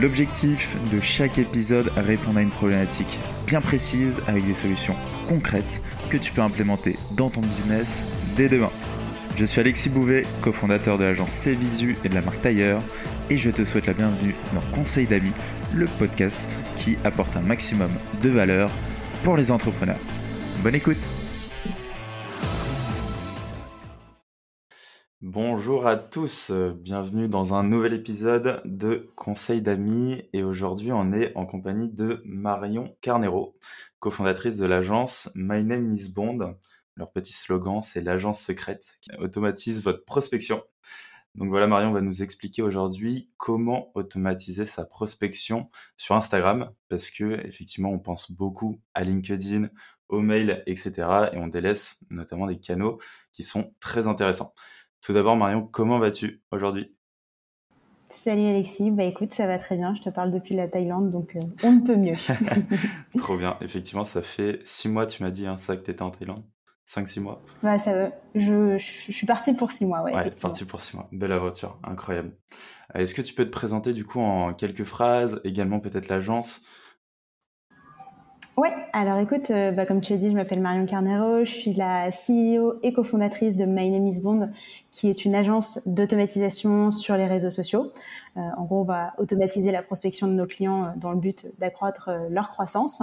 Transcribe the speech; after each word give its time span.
L'objectif 0.00 0.76
de 0.92 1.00
chaque 1.00 1.38
épisode 1.38 1.90
répondre 1.96 2.38
à 2.38 2.42
une 2.42 2.50
problématique 2.50 3.18
bien 3.46 3.60
précise 3.60 4.20
avec 4.28 4.46
des 4.46 4.54
solutions 4.54 4.94
concrètes 5.28 5.82
que 6.08 6.16
tu 6.16 6.30
peux 6.30 6.40
implémenter 6.40 6.96
dans 7.16 7.30
ton 7.30 7.40
business 7.40 8.04
dès 8.36 8.48
demain. 8.48 8.70
Je 9.36 9.44
suis 9.44 9.60
Alexis 9.60 9.88
Bouvet, 9.88 10.22
cofondateur 10.40 10.98
de 10.98 11.04
l'agence 11.04 11.32
Cvisu 11.42 11.96
et 12.04 12.08
de 12.08 12.14
la 12.14 12.20
marque 12.20 12.40
Tailleur, 12.42 12.80
et 13.28 13.38
je 13.38 13.50
te 13.50 13.64
souhaite 13.64 13.86
la 13.86 13.92
bienvenue 13.92 14.36
dans 14.54 14.60
Conseil 14.76 15.06
d'amis, 15.06 15.34
le 15.74 15.86
podcast 15.86 16.56
qui 16.76 16.96
apporte 17.02 17.36
un 17.36 17.42
maximum 17.42 17.90
de 18.22 18.28
valeur 18.28 18.70
pour 19.24 19.36
les 19.36 19.50
entrepreneurs. 19.50 19.98
Bonne 20.62 20.76
écoute 20.76 20.98
Bonjour 25.68 25.86
à 25.86 25.96
tous, 25.96 26.50
bienvenue 26.50 27.28
dans 27.28 27.52
un 27.52 27.62
nouvel 27.62 27.92
épisode 27.92 28.62
de 28.64 29.10
Conseil 29.16 29.60
d'amis 29.60 30.22
et 30.32 30.42
aujourd'hui 30.42 30.92
on 30.92 31.12
est 31.12 31.36
en 31.36 31.44
compagnie 31.44 31.90
de 31.90 32.22
Marion 32.24 32.96
Carnero, 33.02 33.54
cofondatrice 33.98 34.56
de 34.56 34.64
l'agence 34.64 35.30
My 35.34 35.62
Name 35.62 35.92
is 35.92 36.10
Bond. 36.10 36.56
Leur 36.96 37.12
petit 37.12 37.34
slogan 37.34 37.82
c'est 37.82 38.00
l'agence 38.00 38.40
secrète 38.40 38.96
qui 39.02 39.10
automatise 39.18 39.82
votre 39.82 40.06
prospection. 40.06 40.62
Donc 41.34 41.50
voilà, 41.50 41.66
Marion 41.66 41.92
va 41.92 42.00
nous 42.00 42.22
expliquer 42.22 42.62
aujourd'hui 42.62 43.30
comment 43.36 43.90
automatiser 43.94 44.64
sa 44.64 44.86
prospection 44.86 45.68
sur 45.98 46.14
Instagram 46.14 46.72
parce 46.88 47.10
que 47.10 47.46
effectivement 47.46 47.90
on 47.90 47.98
pense 47.98 48.32
beaucoup 48.32 48.80
à 48.94 49.04
LinkedIn, 49.04 49.68
au 50.08 50.20
mail, 50.20 50.62
etc. 50.66 50.92
et 51.34 51.36
on 51.36 51.46
délaisse 51.46 51.98
notamment 52.08 52.46
des 52.46 52.58
canaux 52.58 52.98
qui 53.34 53.42
sont 53.42 53.74
très 53.80 54.06
intéressants. 54.06 54.54
Tout 55.00 55.12
d'abord, 55.12 55.36
Marion, 55.36 55.66
comment 55.66 55.98
vas-tu 55.98 56.42
aujourd'hui? 56.50 56.94
Salut 58.10 58.46
Alexis, 58.46 58.90
bah 58.90 59.04
écoute, 59.04 59.34
ça 59.34 59.46
va 59.46 59.58
très 59.58 59.76
bien. 59.76 59.94
Je 59.94 60.00
te 60.00 60.08
parle 60.08 60.32
depuis 60.32 60.54
la 60.54 60.66
Thaïlande, 60.66 61.10
donc 61.10 61.36
euh, 61.36 61.40
on 61.62 61.72
ne 61.72 61.80
peut 61.80 61.96
mieux. 61.96 62.16
Trop 63.18 63.36
bien. 63.36 63.58
Effectivement, 63.60 64.04
ça 64.04 64.22
fait 64.22 64.60
six 64.64 64.88
mois, 64.88 65.06
tu 65.06 65.22
m'as 65.22 65.30
dit, 65.30 65.46
hein, 65.46 65.58
ça, 65.58 65.76
que 65.76 65.82
tu 65.82 65.90
étais 65.90 66.02
en 66.02 66.10
Thaïlande 66.10 66.42
5-6 66.86 67.20
mois? 67.20 67.42
Ouais, 67.62 67.78
ça 67.78 67.92
va. 67.92 68.10
Je, 68.34 68.78
je, 68.78 69.12
suis 69.12 69.26
partie 69.26 69.52
pour 69.52 69.70
six 69.70 69.84
mois, 69.84 70.02
ouais. 70.02 70.14
Ouais, 70.14 70.30
partie 70.30 70.64
pour 70.64 70.80
six 70.80 70.96
mois. 70.96 71.06
Belle 71.12 71.32
aventure, 71.32 71.78
incroyable. 71.84 72.32
Euh, 72.96 73.00
est-ce 73.00 73.14
que 73.14 73.20
tu 73.20 73.34
peux 73.34 73.44
te 73.44 73.50
présenter 73.50 73.92
du 73.92 74.06
coup 74.06 74.20
en 74.20 74.54
quelques 74.54 74.84
phrases, 74.84 75.40
également 75.44 75.80
peut-être 75.80 76.08
l'agence 76.08 76.62
Ouais, 78.58 78.74
alors 78.92 79.20
écoute, 79.20 79.52
euh, 79.52 79.70
bah, 79.70 79.86
comme 79.86 80.00
tu 80.00 80.12
l'as 80.12 80.18
dit, 80.18 80.30
je 80.30 80.34
m'appelle 80.34 80.60
Marion 80.60 80.84
Carnero, 80.84 81.44
je 81.44 81.50
suis 81.50 81.74
la 81.74 82.10
CEO 82.10 82.80
et 82.82 82.92
cofondatrice 82.92 83.54
de 83.54 83.64
My 83.64 83.88
Name 83.88 84.08
is 84.08 84.20
Bond, 84.20 84.50
qui 84.90 85.08
est 85.08 85.24
une 85.24 85.36
agence 85.36 85.86
d'automatisation 85.86 86.90
sur 86.90 87.16
les 87.16 87.28
réseaux 87.28 87.52
sociaux. 87.52 87.92
Euh, 88.36 88.40
en 88.56 88.64
gros, 88.64 88.80
on 88.80 88.84
va 88.84 89.14
automatiser 89.18 89.70
la 89.70 89.80
prospection 89.80 90.26
de 90.26 90.32
nos 90.32 90.46
clients 90.46 90.86
euh, 90.86 90.88
dans 90.96 91.12
le 91.12 91.18
but 91.20 91.46
d'accroître 91.60 92.10
leur 92.30 92.50
croissance. 92.50 93.00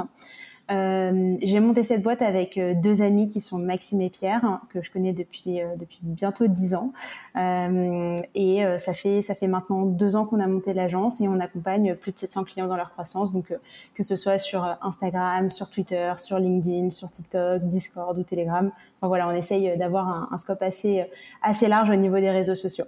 Euh, 0.71 1.37
j'ai 1.43 1.59
monté 1.59 1.83
cette 1.83 2.01
boîte 2.01 2.23
avec 2.23 2.57
euh, 2.57 2.73
deux 2.73 3.03
amis 3.03 3.27
qui 3.27 3.39
sont 3.39 3.59
Maxime 3.59 4.01
et 4.01 4.09
Pierre, 4.09 4.59
que 4.69 4.81
je 4.81 4.89
connais 4.89 5.13
depuis 5.13 5.61
euh, 5.61 5.75
depuis 5.75 5.99
bientôt 6.01 6.47
dix 6.47 6.73
ans. 6.73 6.91
Et 7.35 8.63
ça 8.79 8.93
fait 8.93 9.21
ça 9.21 9.35
fait 9.35 9.47
maintenant 9.47 9.85
deux 9.85 10.15
ans 10.15 10.25
qu'on 10.25 10.39
a 10.39 10.47
monté 10.47 10.73
l'agence 10.73 11.21
et 11.21 11.27
on 11.27 11.39
accompagne 11.39 11.95
plus 11.95 12.11
de 12.11 12.19
700 12.19 12.43
clients 12.45 12.67
dans 12.67 12.77
leur 12.77 12.91
croissance. 12.91 13.31
Donc 13.31 13.53
que 13.93 14.03
ce 14.03 14.15
soit 14.15 14.37
sur 14.37 14.63
Instagram, 14.81 15.49
sur 15.49 15.69
Twitter, 15.69 16.13
sur 16.17 16.39
LinkedIn, 16.39 16.89
sur 16.89 17.11
TikTok, 17.11 17.63
Discord 17.63 18.17
ou 18.17 18.23
Telegram. 18.23 18.71
Enfin 18.97 19.07
voilà, 19.07 19.27
on 19.27 19.31
essaye 19.31 19.77
d'avoir 19.77 20.31
un, 20.31 20.37
scope 20.37 20.61
assez 20.61 21.05
assez 21.41 21.67
large 21.67 21.89
au 21.89 21.95
niveau 21.95 22.19
des 22.19 22.31
réseaux 22.31 22.55
sociaux. 22.55 22.85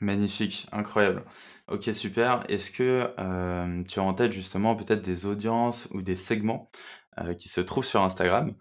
Magnifique, 0.00 0.66
incroyable. 0.72 1.22
Ok, 1.70 1.84
super. 1.92 2.44
Est-ce 2.48 2.70
que 2.70 3.10
tu 3.86 4.00
as 4.00 4.02
en 4.02 4.14
tête 4.14 4.32
justement 4.32 4.74
peut-être 4.74 5.02
des 5.02 5.26
audiences 5.26 5.88
ou 5.92 6.02
des 6.02 6.16
segments 6.16 6.70
qui 7.36 7.48
se 7.48 7.60
trouvent 7.60 7.84
sur 7.84 8.02
Instagram 8.02 8.54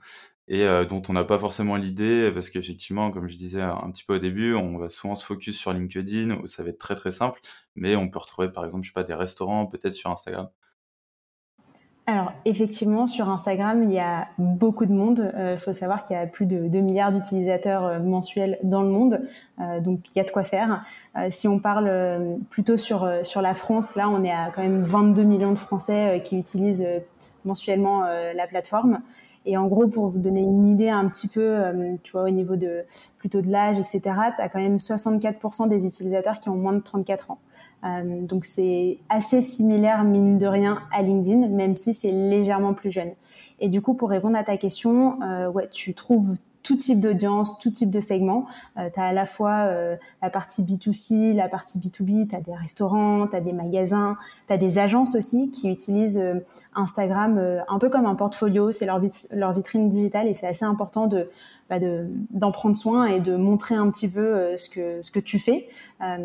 et 0.47 0.63
euh, 0.65 0.85
dont 0.85 1.01
on 1.07 1.13
n'a 1.13 1.23
pas 1.23 1.39
forcément 1.39 1.75
l'idée 1.75 2.31
parce 2.33 2.49
qu'effectivement, 2.49 3.11
comme 3.11 3.27
je 3.27 3.37
disais 3.37 3.61
un 3.61 3.89
petit 3.91 4.03
peu 4.03 4.15
au 4.15 4.19
début, 4.19 4.53
on 4.55 4.77
va 4.77 4.89
souvent 4.89 5.15
se 5.15 5.25
focus 5.25 5.57
sur 5.57 5.73
LinkedIn 5.73 6.31
où 6.35 6.47
ça 6.47 6.63
va 6.63 6.69
être 6.69 6.77
très 6.77 6.95
très 6.95 7.11
simple, 7.11 7.39
mais 7.75 7.95
on 7.95 8.09
peut 8.09 8.19
retrouver 8.19 8.49
par 8.49 8.65
exemple, 8.65 8.83
je 8.83 8.89
sais 8.89 8.93
pas, 8.93 9.03
des 9.03 9.13
restaurants 9.13 9.65
peut-être 9.65 9.93
sur 9.93 10.11
Instagram. 10.11 10.49
Alors 12.05 12.33
effectivement, 12.43 13.07
sur 13.07 13.29
Instagram, 13.29 13.83
il 13.83 13.93
y 13.93 13.99
a 13.99 14.27
beaucoup 14.37 14.85
de 14.85 14.91
monde. 14.91 15.31
Il 15.35 15.39
euh, 15.39 15.57
faut 15.57 15.71
savoir 15.71 16.03
qu'il 16.03 16.17
y 16.17 16.19
a 16.19 16.27
plus 16.27 16.45
de 16.45 16.67
2 16.67 16.79
milliards 16.81 17.13
d'utilisateurs 17.13 17.85
euh, 17.85 17.99
mensuels 17.99 18.59
dans 18.61 18.81
le 18.81 18.89
monde, 18.89 19.21
euh, 19.61 19.79
donc 19.79 20.01
il 20.13 20.17
y 20.17 20.19
a 20.19 20.25
de 20.25 20.31
quoi 20.31 20.43
faire. 20.43 20.83
si 21.29 21.47
on 21.47 21.59
parle 21.59 21.89
plutôt 22.49 22.75
sur 22.75 23.09
sur 23.23 23.41
la 23.41 23.53
France, 23.53 23.95
là, 23.95 24.09
on 24.09 24.21
est 24.25 24.31
à 24.31 24.51
quand 24.53 24.61
même 24.61 24.81
22 24.83 25.23
millions 25.23 25.53
de 25.53 25.57
Français 25.57 26.21
qui 26.25 26.37
utilisent 26.37 26.85
mensuellement 27.45 28.03
la 28.03 28.47
plateforme. 28.47 29.01
Et 29.45 29.57
en 29.57 29.67
gros, 29.67 29.87
pour 29.87 30.07
vous 30.07 30.19
donner 30.19 30.41
une 30.41 30.71
idée 30.71 30.89
un 30.89 31.07
petit 31.09 31.27
peu, 31.27 31.41
euh, 31.41 31.95
tu 32.03 32.13
vois, 32.13 32.23
au 32.23 32.29
niveau 32.29 32.55
de 32.55 32.83
plutôt 33.17 33.41
de 33.41 33.49
l'âge, 33.49 33.77
etc., 33.77 34.01
tu 34.01 34.41
as 34.41 34.49
quand 34.49 34.59
même 34.59 34.77
64% 34.77 35.67
des 35.67 35.85
utilisateurs 35.85 36.39
qui 36.39 36.49
ont 36.49 36.55
moins 36.55 36.73
de 36.73 36.79
34 36.79 37.31
ans. 37.31 37.39
Euh, 37.83 38.21
donc 38.21 38.45
c'est 38.45 38.99
assez 39.09 39.41
similaire, 39.41 40.03
mine 40.05 40.37
de 40.37 40.45
rien, 40.45 40.79
à 40.93 41.01
LinkedIn, 41.01 41.49
même 41.49 41.75
si 41.75 41.93
c'est 41.93 42.11
légèrement 42.11 42.73
plus 42.73 42.91
jeune. 42.91 43.11
Et 43.59 43.67
du 43.67 43.81
coup, 43.81 43.95
pour 43.95 44.09
répondre 44.09 44.37
à 44.37 44.43
ta 44.43 44.55
question, 44.55 45.21
euh, 45.23 45.49
ouais, 45.49 45.67
tu 45.71 45.93
trouves 45.93 46.35
tout 46.63 46.77
type 46.77 46.99
d'audience, 46.99 47.59
tout 47.59 47.69
type 47.69 47.91
de 47.91 47.99
segment. 47.99 48.45
Euh, 48.77 48.89
tu 48.91 48.99
as 48.99 49.05
à 49.05 49.13
la 49.13 49.25
fois 49.25 49.65
euh, 49.67 49.95
la 50.21 50.29
partie 50.29 50.63
B2C, 50.63 51.35
la 51.35 51.49
partie 51.49 51.77
B2B, 51.77 52.29
tu 52.29 52.35
as 52.35 52.41
des 52.41 52.55
restaurants, 52.55 53.27
tu 53.27 53.35
as 53.35 53.41
des 53.41 53.53
magasins, 53.53 54.17
tu 54.47 54.53
as 54.53 54.57
des 54.57 54.79
agences 54.79 55.15
aussi 55.15 55.51
qui 55.51 55.69
utilisent 55.69 56.17
euh, 56.17 56.39
Instagram 56.73 57.37
euh, 57.37 57.59
un 57.67 57.79
peu 57.79 57.89
comme 57.89 58.05
un 58.05 58.15
portfolio, 58.15 58.71
c'est 58.71 58.85
leur, 58.85 58.99
vitrine 59.53 59.89
digitale 59.89 60.27
et 60.27 60.33
c'est 60.33 60.47
assez 60.47 60.65
important 60.65 61.07
de 61.07 61.29
bah 61.69 61.77
d'en 62.31 62.51
prendre 62.51 62.75
soin 62.75 63.05
et 63.05 63.21
de 63.21 63.35
montrer 63.35 63.75
un 63.75 63.89
petit 63.89 64.09
peu 64.09 64.57
ce 64.57 64.69
que 64.69 65.01
ce 65.01 65.11
que 65.11 65.19
tu 65.19 65.39
fais. 65.39 65.67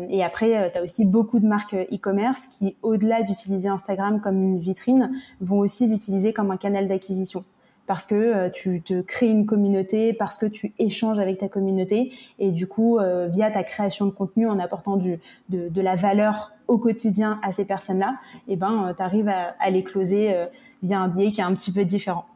et 0.09 0.23
après, 0.23 0.69
tu 0.71 0.77
as 0.77 0.83
aussi 0.83 1.05
beaucoup 1.05 1.39
de 1.39 1.47
marques 1.47 1.73
e-commerce 1.73 2.47
qui, 2.47 2.75
au-delà 2.81 3.23
d'utiliser 3.23 3.69
Instagram 3.69 4.19
comme 4.19 4.35
une 4.35 4.59
vitrine, 4.59 5.11
vont 5.39 5.59
aussi 5.59 5.87
l'utiliser 5.87 6.33
comme 6.33 6.51
un 6.51 6.57
canal 6.57 6.87
d'acquisition 6.87 7.45
parce 7.89 8.05
que 8.05 8.13
euh, 8.13 8.49
tu 8.51 8.83
te 8.83 9.01
crées 9.01 9.31
une 9.31 9.47
communauté, 9.47 10.13
parce 10.13 10.37
que 10.37 10.45
tu 10.45 10.73
échanges 10.77 11.17
avec 11.17 11.39
ta 11.39 11.49
communauté 11.49 12.13
et 12.37 12.51
du 12.51 12.67
coup, 12.67 12.99
euh, 12.99 13.25
via 13.25 13.49
ta 13.49 13.63
création 13.63 14.05
de 14.05 14.11
contenu, 14.11 14.47
en 14.47 14.59
apportant 14.59 14.95
du, 14.95 15.19
de, 15.49 15.69
de 15.69 15.81
la 15.81 15.95
valeur 15.95 16.51
au 16.67 16.77
quotidien 16.77 17.39
à 17.41 17.51
ces 17.51 17.65
personnes-là, 17.65 18.19
et 18.47 18.53
eh 18.53 18.55
ben, 18.57 18.89
euh, 18.89 18.93
tu 18.93 19.01
arrives 19.01 19.27
à, 19.27 19.55
à, 19.59 19.71
les 19.71 19.83
closer 19.83 20.35
via 20.83 20.99
un 20.99 21.07
biais 21.07 21.31
qui 21.31 21.41
est 21.41 21.43
un 21.43 21.55
petit 21.55 21.73
peu 21.73 21.83
différent. 21.83 22.27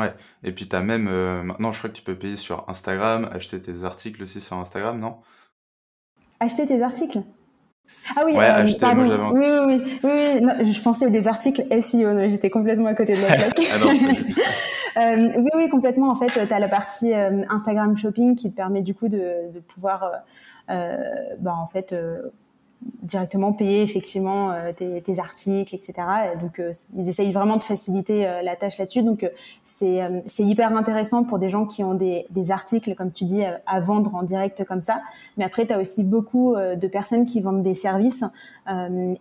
Ouais, 0.00 0.14
et 0.42 0.52
puis 0.52 0.66
tu 0.66 0.74
as 0.74 0.80
même, 0.80 1.04
maintenant 1.42 1.70
je 1.70 1.76
crois 1.76 1.90
que 1.90 1.96
tu 1.96 2.02
peux 2.02 2.16
payer 2.16 2.36
sur 2.36 2.64
Instagram, 2.66 3.28
acheter 3.30 3.60
tes 3.60 3.84
articles 3.84 4.22
aussi 4.22 4.40
sur 4.40 4.56
Instagram, 4.56 4.98
non? 4.98 5.18
Acheter 6.40 6.66
tes 6.66 6.80
articles? 6.80 7.20
Ah 8.16 8.22
oui, 8.24 8.34
euh, 8.36 8.66
pardon. 8.80 9.30
oui, 9.32 9.44
oui, 9.44 9.82
oui, 10.02 10.10
oui, 10.60 10.72
je 10.72 10.82
pensais 10.82 11.10
des 11.10 11.28
articles 11.28 11.62
SEO, 11.80 12.30
j'étais 12.30 12.50
complètement 12.50 12.86
à 12.88 12.94
côté 12.94 13.14
de 13.14 13.22
la 13.22 13.26
plaque. 13.34 13.60
ah 13.72 13.86
euh, 15.00 15.32
oui, 15.36 15.50
oui, 15.54 15.68
complètement. 15.68 16.10
En 16.10 16.16
fait, 16.16 16.26
tu 16.26 16.52
as 16.52 16.58
la 16.58 16.68
partie 16.68 17.12
euh, 17.14 17.42
Instagram 17.48 17.96
Shopping 17.96 18.34
qui 18.34 18.50
te 18.50 18.56
permet 18.56 18.82
du 18.82 18.94
coup 18.94 19.08
de, 19.08 19.52
de 19.52 19.60
pouvoir, 19.60 20.10
euh, 20.70 20.96
bah, 21.38 21.54
en 21.56 21.66
fait, 21.66 21.94
directement 23.02 23.52
payer 23.52 23.82
effectivement 23.82 24.52
euh, 24.52 24.72
tes, 24.72 25.18
articles, 25.18 25.74
etc. 25.74 25.94
donc 26.40 26.58
euh, 26.58 26.72
ils 26.96 27.08
essayent 27.08 27.32
vraiment 27.32 27.56
de 27.56 27.62
faciliter 27.62 28.26
euh, 28.26 28.42
la 28.42 28.56
tâche 28.56 28.78
là-dessus. 28.78 29.02
Donc 29.02 29.28
c'est 29.64 30.00
c'est 30.26 30.44
hyper 30.44 30.74
intéressant 30.76 31.24
pour 31.24 31.38
des 31.38 31.48
gens 31.48 31.66
qui 31.66 31.84
ont 31.84 31.94
des, 31.94 32.26
des 32.30 32.50
articles, 32.50 32.94
comme 32.94 33.12
tu 33.12 33.24
dis, 33.24 33.42
à 33.44 33.80
vendre 33.80 34.14
en 34.14 34.22
direct 34.22 34.64
comme 34.64 34.82
ça. 34.82 35.02
Mais 35.36 35.44
après, 35.44 35.66
tu 35.66 35.72
as 35.72 35.78
aussi 35.78 36.04
beaucoup 36.04 36.54
de 36.54 36.86
personnes 36.86 37.24
qui 37.24 37.40
vendent 37.40 37.62
des 37.62 37.74
services 37.74 38.24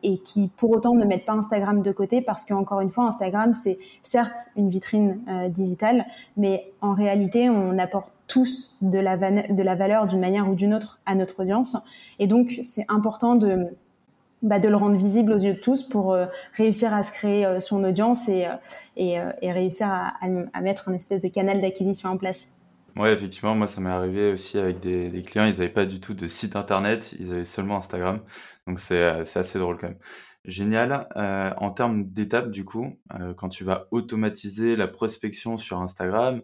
et 0.04 0.18
qui 0.20 0.50
pour 0.58 0.72
autant 0.72 0.94
ne 0.94 1.06
mettent 1.06 1.26
pas 1.26 1.34
Instagram 1.34 1.82
de 1.82 1.92
côté 1.92 2.22
parce 2.22 2.46
qu'encore 2.46 2.82
une 2.82 2.92
fois, 2.92 3.06
Instagram 3.06 3.54
c'est 3.54 3.80
certes 4.04 4.50
une 4.56 4.70
vitrine 4.70 5.20
digitale, 5.50 6.06
mais 6.38 6.72
en 6.82 6.94
réalité, 6.94 7.50
on 7.50 7.78
apporte 7.78 8.14
tous 8.32 8.78
de 8.82 8.98
la, 8.98 9.18
de 9.18 9.62
la 9.62 9.76
valeur 9.76 10.08
d'une 10.08 10.22
manière 10.22 10.50
ou 10.50 10.56
d'une 10.56 10.74
autre 10.74 11.00
à 11.06 11.16
notre 11.16 11.42
audience. 11.42 11.78
Et 12.18 12.28
donc, 12.28 12.60
c'est 12.64 12.86
important 12.88 13.36
de, 13.36 13.68
bah, 14.42 14.60
de 14.60 14.70
le 14.70 14.76
rendre 14.76 14.98
visible 14.98 15.34
aux 15.34 15.38
yeux 15.38 15.54
de 15.54 15.60
tous 15.60 15.84
pour 15.84 16.14
euh, 16.14 16.26
réussir 16.56 16.94
à 16.94 17.04
se 17.04 17.12
créer 17.12 17.46
euh, 17.46 17.60
son 17.60 17.84
audience 17.84 18.28
et, 18.28 18.48
euh, 18.48 19.32
et, 19.42 19.52
réussir 19.52 19.88
à, 19.88 20.14
à, 20.54 20.62
mettre 20.62 20.90
un 20.90 20.94
espèce 20.94 21.22
de 21.22 21.28
canal 21.28 21.62
d'acquisition 21.62 22.10
en 22.10 22.18
place. 22.18 22.48
Ouais, 22.96 23.14
effectivement, 23.14 23.54
moi, 23.54 23.68
ça 23.68 23.82
m'est 23.82 23.90
arrivé 23.90 24.32
aussi 24.32 24.58
avec 24.58 24.80
des, 24.80 25.22
clients, 25.22 25.46
ils 25.46 25.52
n'avaient 25.52 25.70
pas 25.70 25.86
du 25.86 26.00
tout 26.00 26.14
de 26.14 26.26
site 26.26 26.56
internet, 26.56 27.16
ils 27.20 27.32
avaient 27.32 27.46
seulement 27.46 27.78
Instagram. 27.78 28.20
Donc, 28.66 28.80
c'est 28.80 29.04
assez 29.04 29.60
drôle 29.60 29.78
quand 29.78 29.90
même. 29.90 30.00
Génial. 30.44 31.08
En 31.16 31.70
termes 31.70 32.06
d'étapes, 32.06 32.50
du 32.50 32.66
coup, 32.66 32.98
quand 33.38 33.48
tu 33.48 33.64
vas 33.64 33.88
automatiser 33.92 34.76
la 34.76 34.88
prospection 34.88 35.56
sur 35.56 35.80
Instagram, 35.80 36.42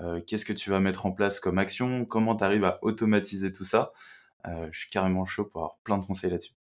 euh, 0.00 0.20
qu'est-ce 0.26 0.44
que 0.44 0.52
tu 0.52 0.70
vas 0.70 0.80
mettre 0.80 1.06
en 1.06 1.12
place 1.12 1.40
comme 1.40 1.58
action? 1.58 2.04
Comment 2.04 2.36
tu 2.36 2.44
arrives 2.44 2.64
à 2.64 2.78
automatiser 2.82 3.52
tout 3.52 3.64
ça? 3.64 3.92
Euh, 4.46 4.68
je 4.70 4.78
suis 4.80 4.90
carrément 4.90 5.24
chaud 5.24 5.44
pour 5.44 5.60
avoir 5.60 5.78
plein 5.84 5.98
de 5.98 6.04
conseils 6.04 6.30
là-dessus. 6.30 6.52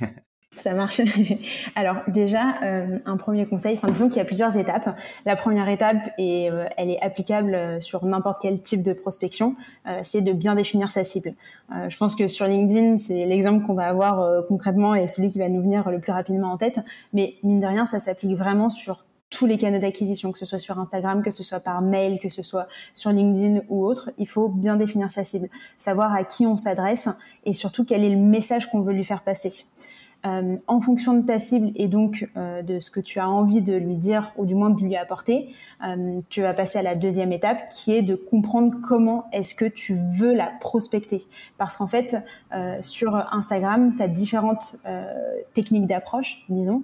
Ça 0.54 0.74
marche. 0.74 1.00
Alors 1.76 1.96
déjà, 2.08 2.62
euh, 2.62 2.98
un 3.06 3.16
premier 3.16 3.46
conseil, 3.46 3.80
disons 3.88 4.08
qu'il 4.08 4.18
y 4.18 4.20
a 4.20 4.26
plusieurs 4.26 4.54
étapes. 4.58 4.94
La 5.24 5.34
première 5.34 5.66
étape, 5.70 6.10
et 6.18 6.50
elle 6.76 6.90
est 6.90 7.00
applicable 7.00 7.80
sur 7.80 8.04
n'importe 8.04 8.40
quel 8.42 8.60
type 8.60 8.82
de 8.82 8.92
prospection, 8.92 9.56
c'est 10.02 10.20
de 10.20 10.32
bien 10.34 10.54
définir 10.54 10.90
sa 10.90 11.04
cible. 11.04 11.32
Je 11.88 11.96
pense 11.96 12.14
que 12.14 12.28
sur 12.28 12.46
LinkedIn, 12.46 12.98
c'est 12.98 13.24
l'exemple 13.24 13.64
qu'on 13.66 13.72
va 13.72 13.88
avoir 13.88 14.46
concrètement 14.46 14.94
et 14.94 15.06
celui 15.06 15.32
qui 15.32 15.38
va 15.38 15.48
nous 15.48 15.62
venir 15.62 15.90
le 15.90 16.00
plus 16.00 16.12
rapidement 16.12 16.52
en 16.52 16.58
tête. 16.58 16.80
Mais 17.14 17.36
mine 17.42 17.60
de 17.60 17.66
rien, 17.66 17.86
ça 17.86 17.98
s'applique 17.98 18.36
vraiment 18.36 18.68
sur 18.68 19.06
tous 19.32 19.46
les 19.46 19.56
canaux 19.56 19.78
d'acquisition, 19.78 20.30
que 20.30 20.38
ce 20.38 20.46
soit 20.46 20.58
sur 20.58 20.78
Instagram, 20.78 21.22
que 21.22 21.30
ce 21.30 21.42
soit 21.42 21.60
par 21.60 21.80
mail, 21.80 22.20
que 22.20 22.28
ce 22.28 22.42
soit 22.42 22.68
sur 22.92 23.10
LinkedIn 23.10 23.62
ou 23.70 23.84
autre, 23.84 24.10
il 24.18 24.28
faut 24.28 24.48
bien 24.48 24.76
définir 24.76 25.10
sa 25.10 25.24
cible, 25.24 25.48
savoir 25.78 26.14
à 26.14 26.22
qui 26.22 26.46
on 26.46 26.56
s'adresse 26.56 27.08
et 27.44 27.54
surtout 27.54 27.84
quel 27.84 28.04
est 28.04 28.10
le 28.10 28.20
message 28.20 28.70
qu'on 28.70 28.82
veut 28.82 28.92
lui 28.92 29.04
faire 29.04 29.22
passer. 29.22 29.64
Euh, 30.24 30.56
en 30.68 30.80
fonction 30.80 31.14
de 31.14 31.26
ta 31.26 31.40
cible 31.40 31.72
et 31.74 31.88
donc 31.88 32.28
euh, 32.36 32.62
de 32.62 32.78
ce 32.78 32.92
que 32.92 33.00
tu 33.00 33.18
as 33.18 33.28
envie 33.28 33.60
de 33.60 33.74
lui 33.74 33.96
dire 33.96 34.32
ou 34.36 34.46
du 34.46 34.54
moins 34.54 34.70
de 34.70 34.80
lui 34.80 34.94
apporter, 34.94 35.48
euh, 35.84 36.20
tu 36.28 36.42
vas 36.42 36.54
passer 36.54 36.78
à 36.78 36.82
la 36.82 36.94
deuxième 36.94 37.32
étape 37.32 37.68
qui 37.70 37.92
est 37.92 38.02
de 38.02 38.14
comprendre 38.14 38.74
comment 38.86 39.26
est-ce 39.32 39.56
que 39.56 39.64
tu 39.64 39.98
veux 40.16 40.32
la 40.32 40.52
prospecter. 40.60 41.24
Parce 41.58 41.76
qu'en 41.76 41.88
fait, 41.88 42.16
sur 42.82 43.16
Instagram, 43.32 43.94
tu 43.96 44.02
as 44.02 44.08
différentes 44.08 44.76
techniques 45.54 45.86
d'approche, 45.86 46.44
disons 46.48 46.82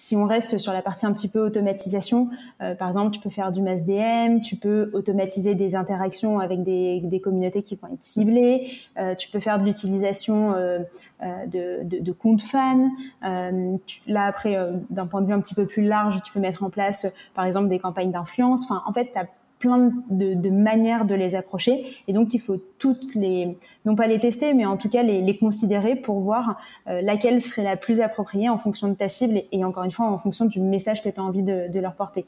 si 0.00 0.16
on 0.16 0.24
reste 0.24 0.56
sur 0.56 0.72
la 0.72 0.80
partie 0.80 1.04
un 1.04 1.12
petit 1.12 1.28
peu 1.28 1.40
automatisation, 1.40 2.30
euh, 2.62 2.74
par 2.74 2.88
exemple, 2.88 3.10
tu 3.10 3.20
peux 3.20 3.28
faire 3.28 3.52
du 3.52 3.60
mass 3.60 3.84
DM, 3.84 4.40
tu 4.40 4.56
peux 4.56 4.90
automatiser 4.94 5.54
des 5.54 5.76
interactions 5.76 6.38
avec 6.38 6.62
des, 6.62 7.00
des 7.00 7.20
communautés 7.20 7.62
qui 7.62 7.76
vont 7.76 7.88
être 7.88 8.02
ciblées, 8.02 8.70
euh, 8.98 9.14
tu 9.14 9.28
peux 9.28 9.40
faire 9.40 9.60
de 9.60 9.64
l'utilisation 9.66 10.54
euh, 10.54 10.78
euh 11.22 11.46
de, 11.46 11.84
de, 11.84 12.02
de, 12.02 12.12
comptes 12.12 12.40
fans. 12.40 12.90
Euh, 13.26 13.76
là, 14.06 14.24
après, 14.24 14.56
euh, 14.56 14.72
d'un 14.88 15.06
point 15.06 15.20
de 15.20 15.26
vue 15.26 15.34
un 15.34 15.40
petit 15.40 15.54
peu 15.54 15.66
plus 15.66 15.82
large, 15.82 16.22
tu 16.22 16.32
peux 16.32 16.40
mettre 16.40 16.62
en 16.62 16.70
place, 16.70 17.06
par 17.34 17.44
exemple, 17.44 17.68
des 17.68 17.78
campagnes 17.78 18.10
d'influence. 18.10 18.64
Enfin, 18.64 18.82
en 18.86 18.94
fait, 18.94 19.12
plein 19.60 19.92
de, 20.08 20.48
manières 20.48 21.04
de 21.04 21.14
les 21.14 21.36
approcher 21.36 21.84
et 22.08 22.12
donc 22.12 22.34
il 22.34 22.40
faut 22.40 22.56
toutes 22.78 23.14
les 23.14 23.56
non 23.84 23.94
pas 23.94 24.08
les 24.08 24.18
tester 24.18 24.54
mais 24.54 24.64
en 24.64 24.76
tout 24.76 24.88
cas 24.88 25.02
les, 25.02 25.36
considérer 25.36 25.94
pour 25.94 26.18
voir 26.20 26.58
euh, 26.88 27.02
laquelle 27.02 27.40
serait 27.40 27.62
la 27.62 27.76
plus 27.76 28.00
appropriée 28.00 28.48
en 28.48 28.58
fonction 28.58 28.88
de 28.88 28.94
ta 28.94 29.08
cible 29.08 29.42
et, 29.52 29.64
encore 29.64 29.84
une 29.84 29.92
fois 29.92 30.06
en 30.06 30.18
fonction 30.18 30.46
du 30.46 30.60
message 30.60 31.02
que 31.02 31.08
tu 31.08 31.20
as 31.20 31.22
envie 31.22 31.42
de, 31.42 31.78
leur 31.78 31.94
porter. 31.94 32.24